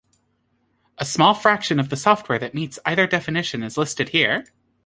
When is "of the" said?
1.79-1.95